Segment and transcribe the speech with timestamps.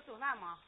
[0.00, 0.58] 走那吗？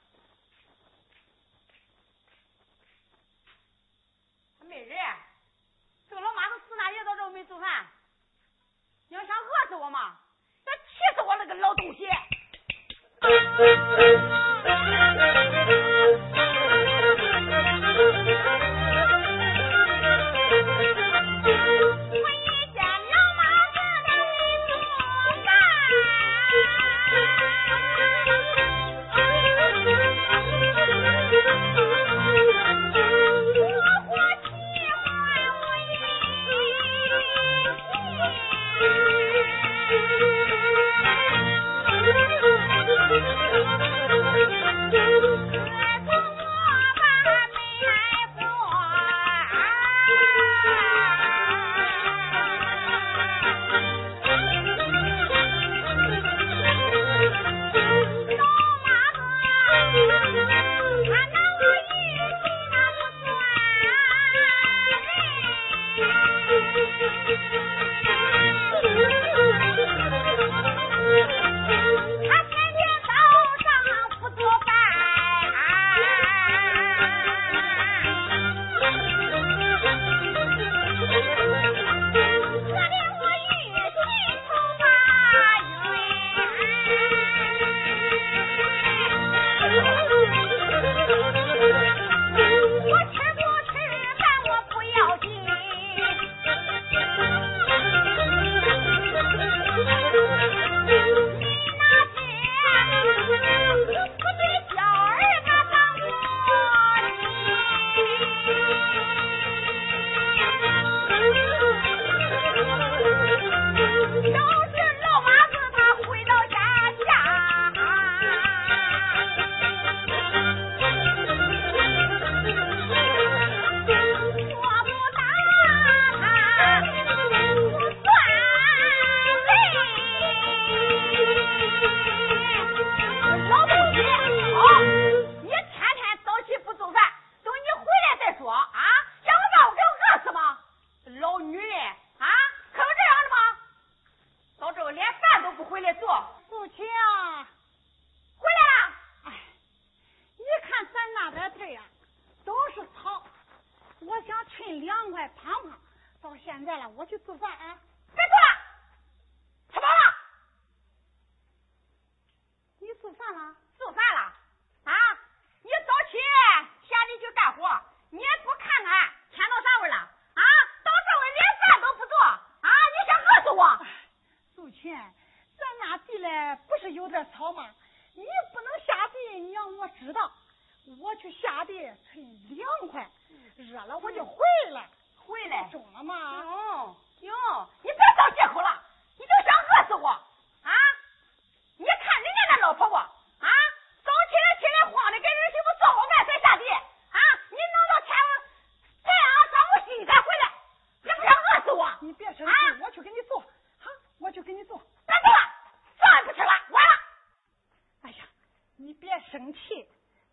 [208.85, 209.87] 你别生气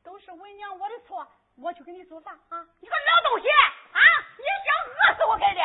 [0.04, 2.66] 都是为娘我的错我去给你做饭啊。
[2.80, 4.02] 你个老东西啊
[4.38, 5.60] 你想饿死我给你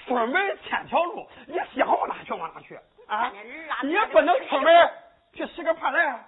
[0.05, 3.31] 出门千条路，你想往哪去往哪去啊？
[3.83, 4.91] 你也不能出门
[5.33, 6.25] 去使个盼来啊？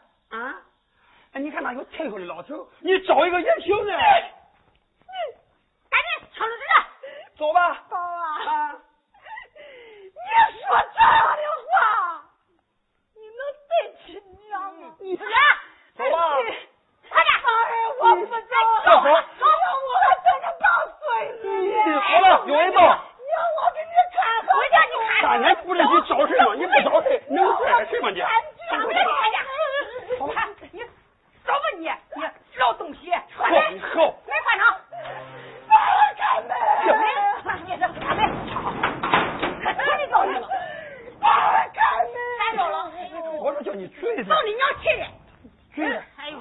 [1.32, 1.40] 哎？
[1.40, 3.92] 你看那有退休的老头，你找一个也行的。
[3.92, 4.32] 赶
[6.02, 6.64] 紧抢着着，
[7.38, 7.84] 走吧。
[7.90, 8.52] 爸爸。
[8.52, 8.76] 啊。
[10.52, 11.70] 你说这样的话，
[13.16, 13.72] 你能对
[14.06, 14.82] 起娘吗？
[15.00, 15.32] 你出来，
[15.96, 16.34] 走吧。
[16.34, 16.54] 快点。
[17.10, 17.22] 哎呀，
[18.00, 18.40] 我不走了。
[18.86, 19.10] 走走，我
[20.02, 20.66] 还等着抱
[21.00, 21.42] 孙子。
[22.00, 22.80] 好了，有人到。
[25.22, 26.54] 大年初的你找事吗？
[26.56, 28.22] 你不找事，能找点什么你？
[44.28, 44.86] 走你娘去！
[45.74, 45.82] 去！
[46.18, 46.40] 开门！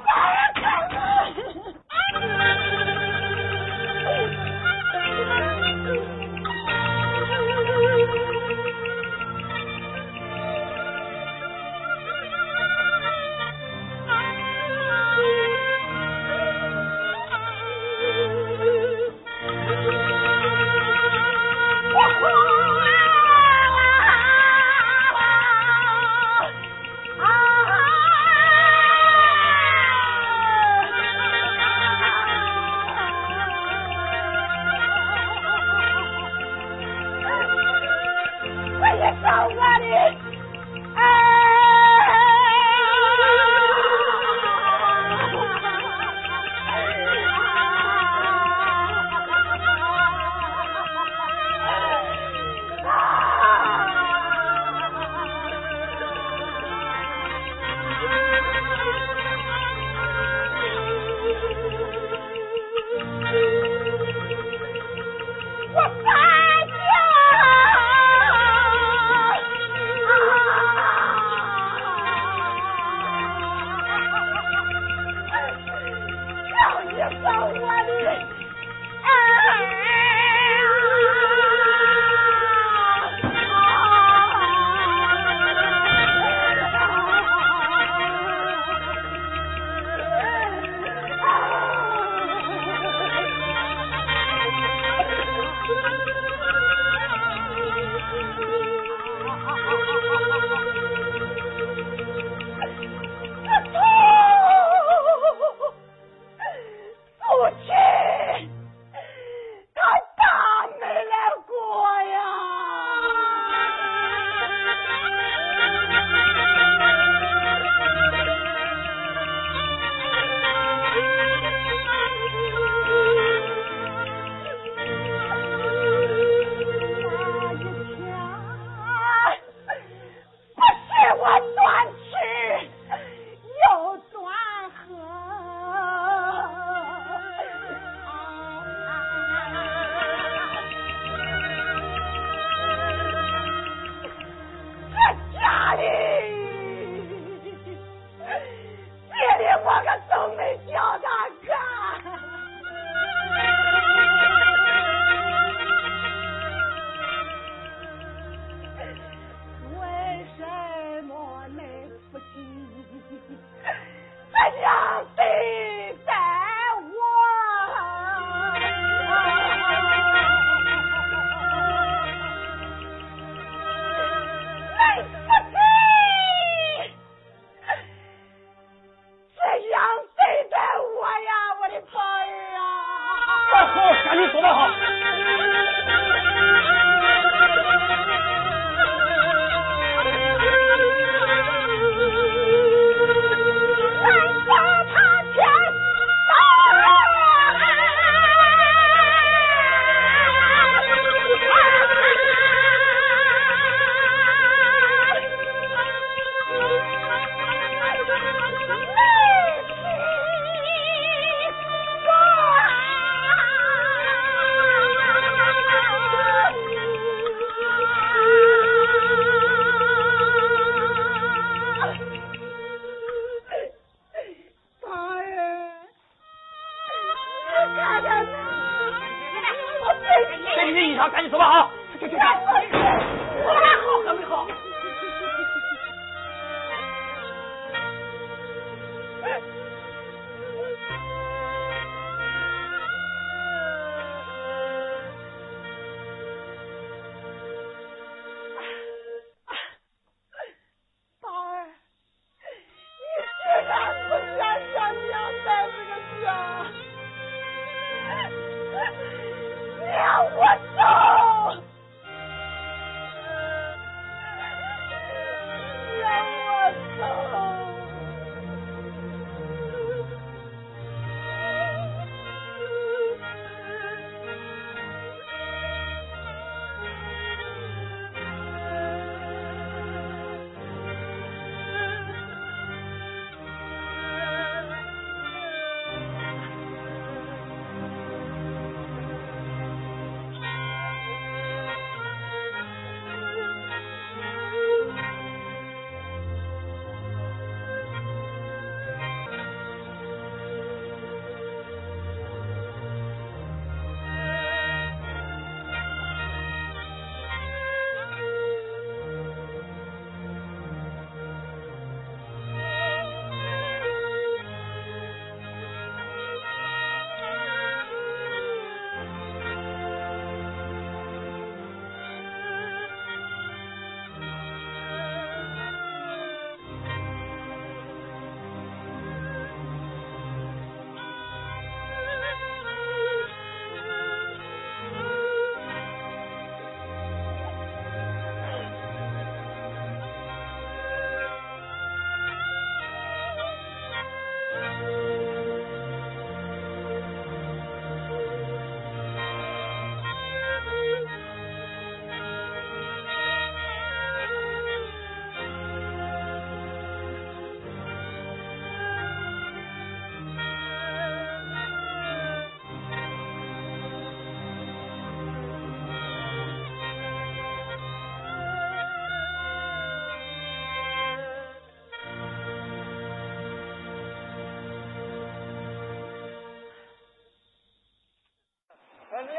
[379.19, 379.35] 俺娘，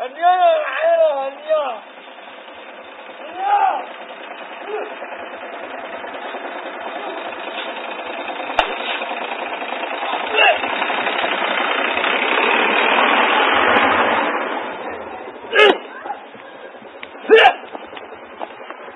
[0.00, 1.48] 俺娘要来了，俺娘，
[3.18, 3.42] 俺娘。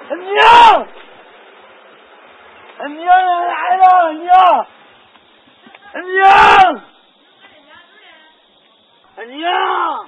[0.08, 0.86] 娘，
[2.94, 3.06] 娘
[3.48, 4.66] 来了，娘，
[5.94, 6.82] 娘。
[9.16, 10.06] 俺娘，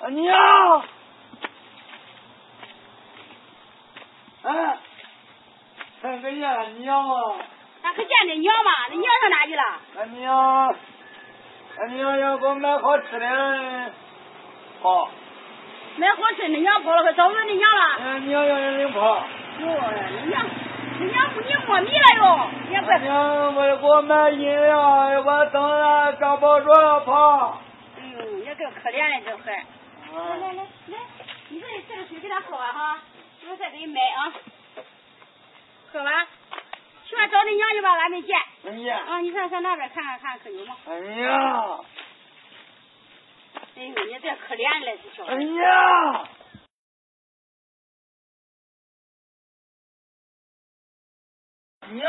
[0.00, 0.82] 俺娘，
[4.42, 4.78] 哎，
[6.02, 7.14] 看个见俺娘吗？
[7.82, 8.72] 俺可见你娘吗？
[8.90, 9.62] 你娘上哪去了？
[9.98, 10.74] 俺娘，
[11.78, 13.92] 俺娘要给我买好吃的，
[14.82, 15.08] 跑。
[15.96, 17.84] 买好吃，你娘跑了，可找不着你娘了。
[18.04, 19.24] 俺娘要人跑。
[19.60, 19.68] 哟，
[20.20, 20.44] 你娘。
[20.98, 22.50] 你娘不你摸米了哟！
[22.86, 24.78] 俺娘为了给我买饮料，
[25.24, 27.58] 我等了找不着跑。
[27.96, 29.64] 嗯，也够可怜的这孩。
[30.12, 30.98] 来来来来，
[31.48, 32.98] 你说你这个水给他喝完哈，
[33.48, 34.30] 我再给你买啊。
[35.90, 36.26] 喝完，
[37.06, 38.38] 去外找你娘去吧，俺没见。
[38.66, 39.00] 哎呀。
[39.08, 40.76] 啊，你上上那边看看看，可有吗？
[40.86, 41.78] 哎呀。
[43.74, 45.32] 哎呦，你这可怜了，这小孩。
[45.34, 46.24] 哎呀。
[51.92, 52.08] 娘，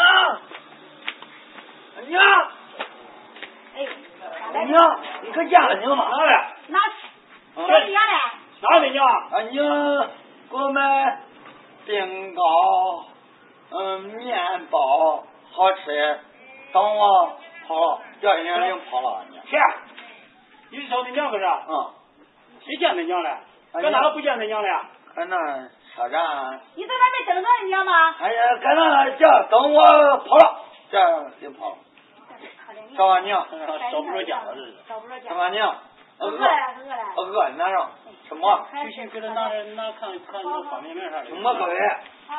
[2.05, 2.23] 娘，
[3.73, 3.87] 哎，
[4.65, 6.07] 娘，你可见了娘吗？
[6.07, 6.33] 哪嘞？
[6.67, 6.79] 哪？
[7.55, 8.13] 哪里娘嘞？
[8.61, 9.03] 哪里娘？
[9.31, 10.07] 俺娘
[10.51, 11.19] 给我买
[11.87, 13.07] 冰糕，
[13.71, 16.19] 嗯，面包，好吃。
[16.71, 19.25] 等我跑了，叫人家领跑了。
[19.31, 19.57] 娘，去，
[20.69, 21.43] 你是找你娘不是？
[21.43, 21.91] 嗯。
[22.63, 23.39] 谁见你娘了？
[23.73, 24.85] 搁哪个不见你娘了？
[25.15, 25.35] 搁那
[25.95, 26.61] 车站。
[26.75, 28.15] 你在那没等着你娘吗？
[28.19, 28.55] 哎呀，
[29.21, 29.81] 搁那叫等我
[30.17, 30.59] 跑了，
[30.91, 31.75] 这样就跑了。
[32.97, 33.45] 找俺娘，
[33.91, 34.73] 找 不着家了，这是。
[34.87, 35.29] 找不着家。
[35.29, 35.75] 找俺娘。
[36.19, 37.03] 饿了，饿了。
[37.17, 37.91] 饿，拿上
[38.27, 38.67] 什么？
[38.83, 41.25] 去去， 给他拿拿看看那个方便面啥的。
[41.25, 41.77] 什么各位？
[42.27, 42.35] 好。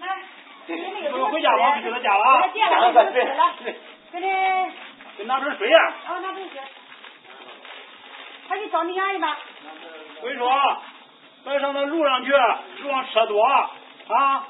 [0.00, 0.22] 来。
[0.66, 2.48] 不用回家吧，去他家了啊。
[2.54, 3.76] 家了，对对。
[4.12, 4.72] 给你。
[5.18, 5.78] 给拿瓶水呀。
[6.06, 6.60] 啊，拿瓶水。
[8.48, 9.36] 他去找你娘去吧。
[10.20, 10.50] 我跟你说，
[11.44, 12.30] 别上那路上去，
[12.82, 14.46] 路上车多啊。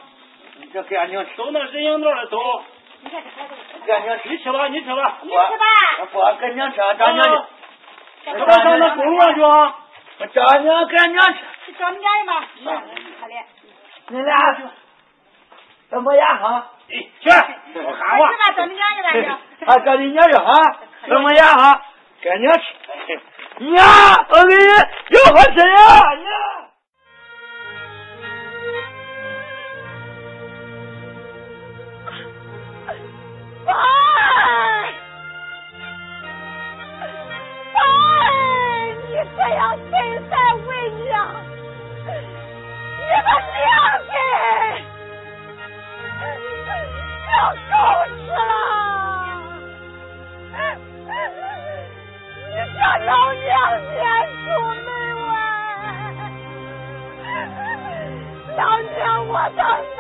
[0.63, 1.31] 你这给俺娘吃。
[1.37, 2.39] 走那人行道的走。
[3.01, 3.55] 你看这孩子。
[3.85, 4.29] 给俺娘吃。
[4.29, 5.19] 你吃吧，你吃吧。
[5.23, 6.07] 你吃吧。
[6.13, 7.31] 不，给娘吃，找娘去。
[8.25, 9.77] 别上那公路上去啊。
[10.19, 11.41] 我找娘，给俺娘吃。
[11.67, 12.47] 去找你娘去吧。
[13.21, 13.43] 可怜。
[14.09, 14.63] 你俩去。
[15.91, 16.71] 怎么样哈？
[16.89, 17.29] 哎，去，
[17.81, 18.31] 我喊话。
[18.31, 19.11] 去吧，找你娘去吧，
[19.59, 19.65] 去。
[19.65, 20.79] 啊，找你娘去哈？
[21.09, 21.83] 怎么样哈？
[22.21, 22.65] 给娘吃。
[23.59, 23.85] 娘，
[24.31, 26.72] 我给你有好吃呀，娘。
[43.33, 44.15] 娘亲
[59.29, 59.92] 你的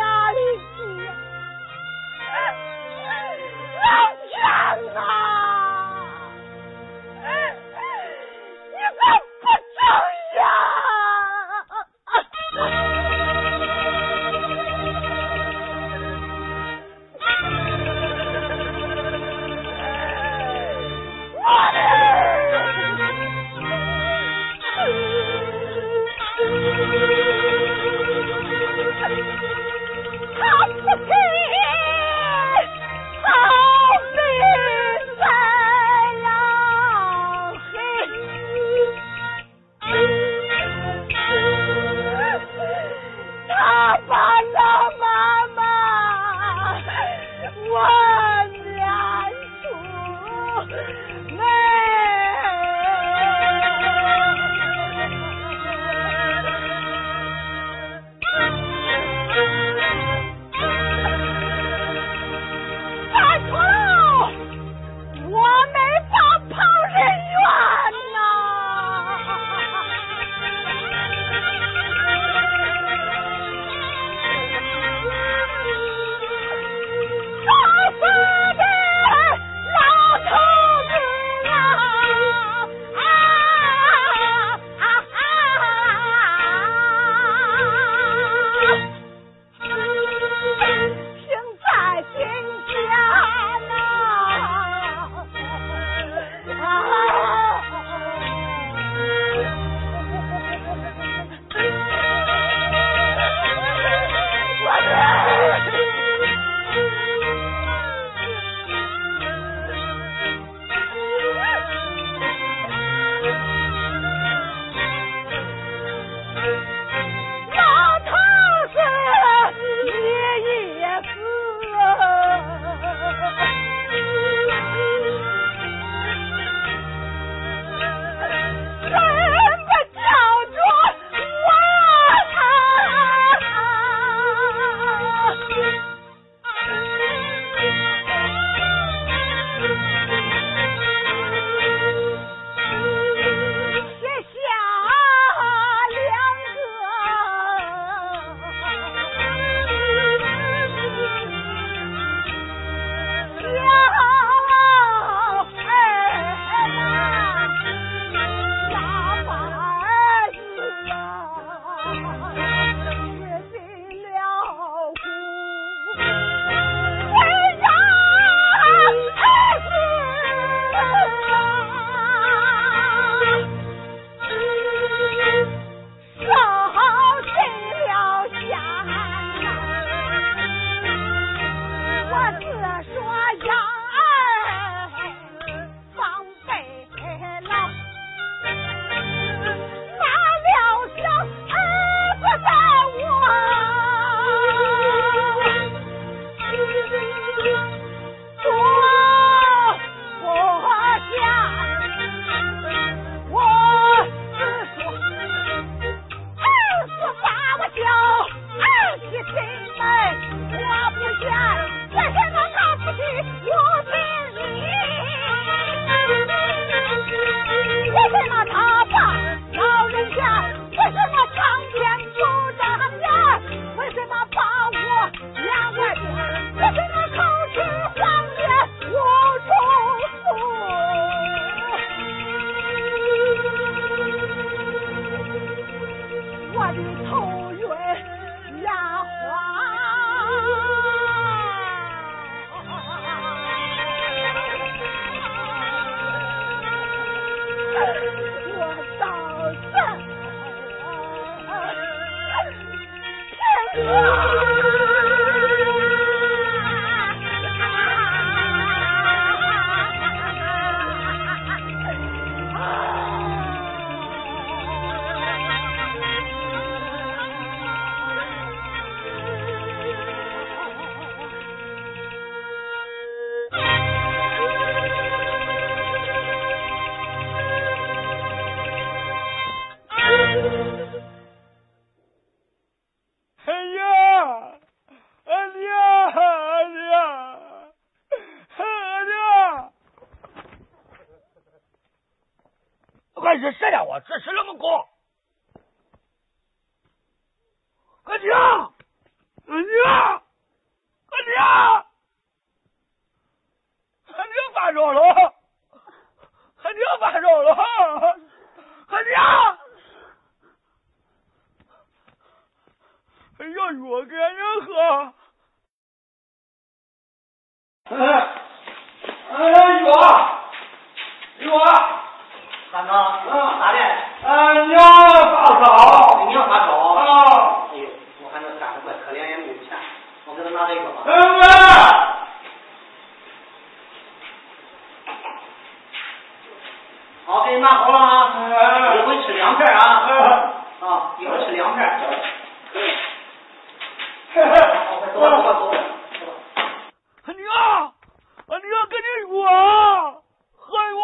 [349.32, 350.22] 我，
[350.56, 351.00] 害我，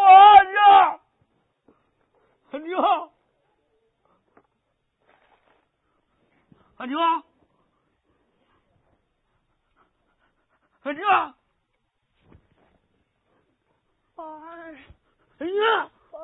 [0.52, 1.00] 呀，
[2.50, 3.10] 阿牛，
[6.76, 6.98] 阿牛，
[10.82, 11.08] 阿牛，
[14.16, 14.22] 哎，
[15.38, 15.62] 阿牛，
[16.12, 16.18] 哎，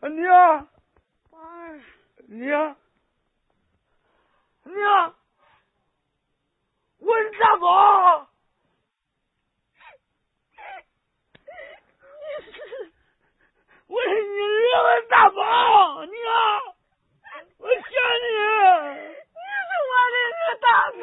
[0.00, 0.24] 阿牛。
[2.32, 2.76] 娘，
[4.62, 5.14] 娘，
[7.00, 8.28] 我是大宝，
[13.88, 16.14] 我是你儿子大宝，娘，
[17.58, 17.82] 我想
[18.22, 18.28] 你，
[18.94, 21.02] 你是我的大宝。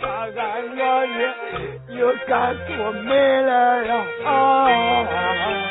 [0.00, 4.04] 把俺老也又赶出门了呀！
[4.24, 5.68] 啊。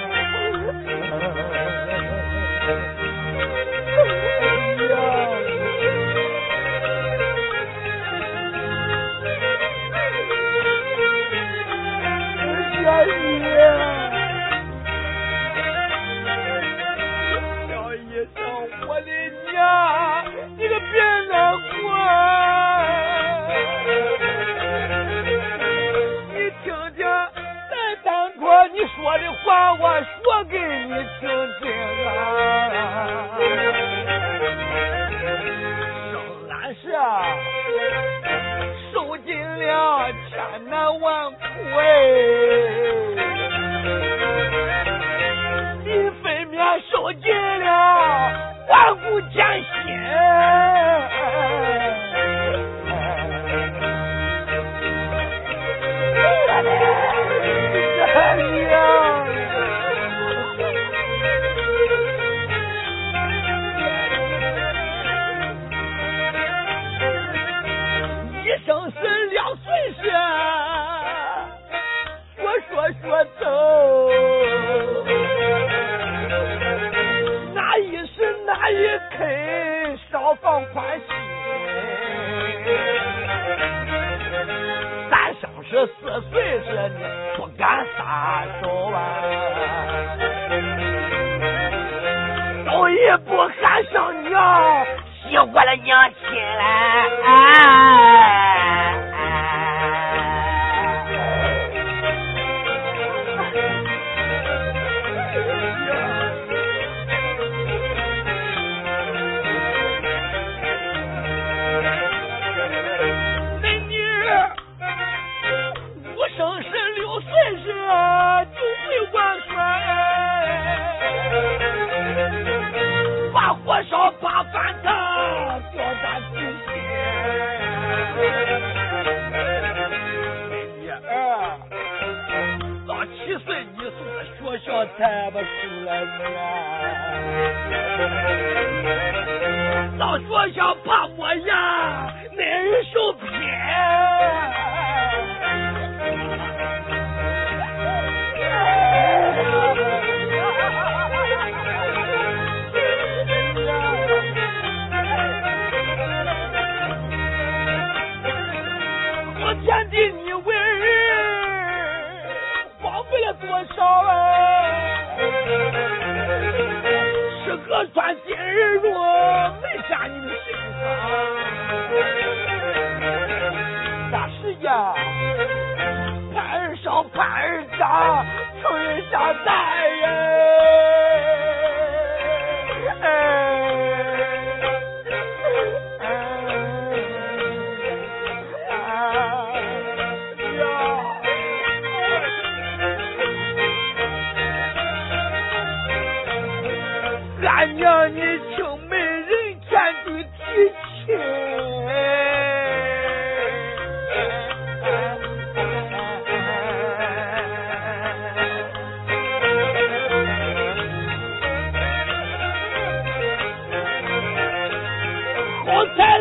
[47.07, 47.71] 我借了
[48.67, 49.66] 万古江。
[85.09, 86.33] 三生石四岁
[86.63, 87.01] 时，你
[87.37, 88.97] 不敢撒手啊！
[92.65, 92.93] 早一
[93.25, 93.29] 步
[93.59, 94.85] 喊上娘，
[95.29, 96.11] 喜欢了娘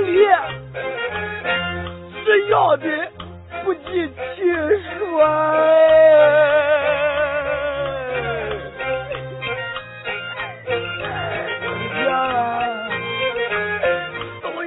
[0.01, 0.18] 里
[2.24, 2.86] 是要的
[3.64, 4.42] 不计其
[4.99, 5.18] 数，
[11.94, 12.05] 娘，
[14.42, 14.44] 东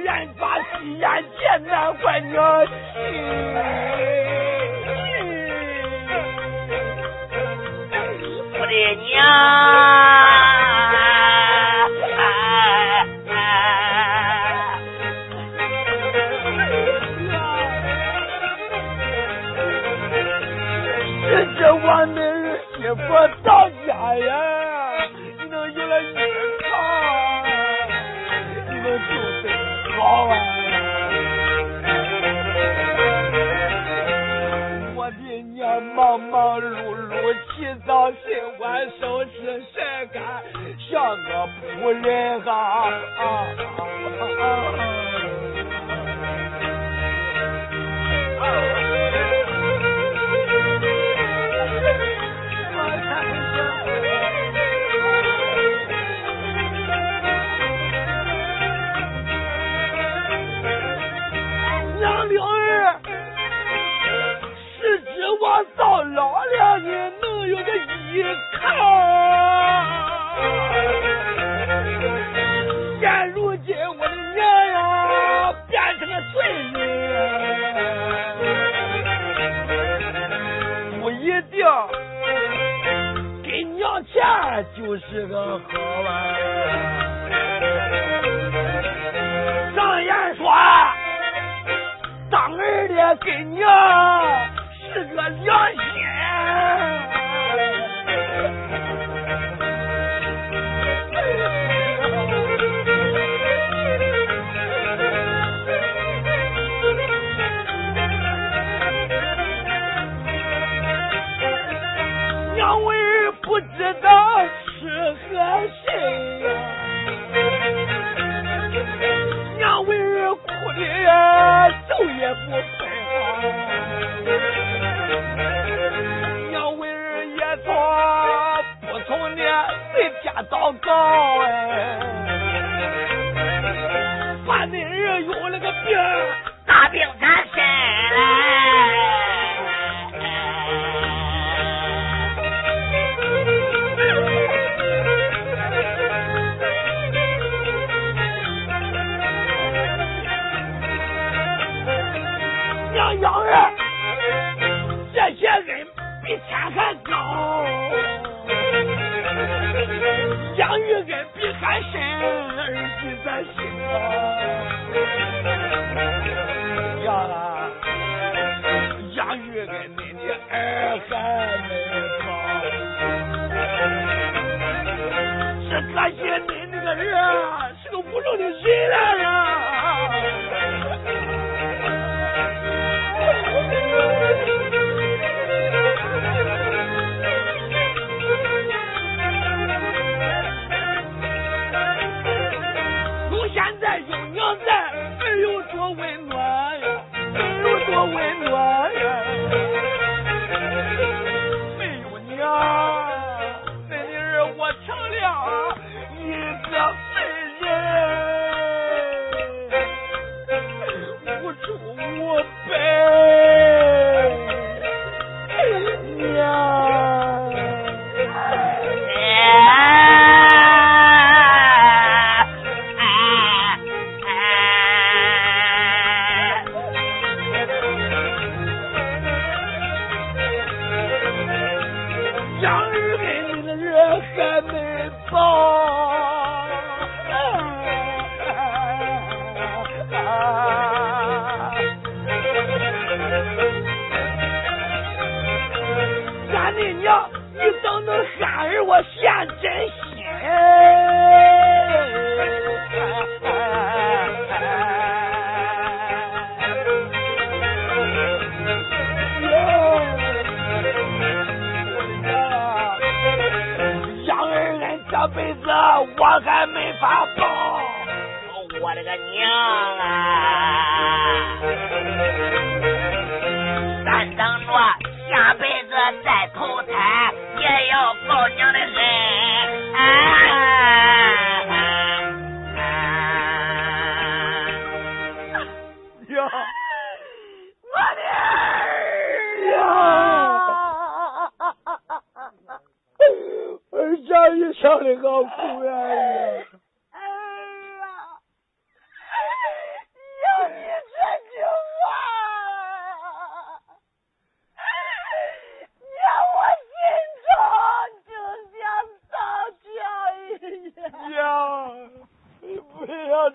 [2.30, 2.34] 娘。
[8.52, 8.72] 我的
[9.08, 10.19] 娘！
[41.82, 43.24] 我人啊啊啊
[43.78, 44.59] 啊啊。
[93.22, 93.68] 给娘
[94.92, 95.89] 是个良心。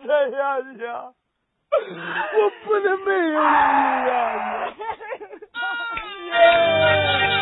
[0.03, 1.13] 这样子啊
[2.37, 3.45] 我不能没有你
[4.11, 4.73] 啊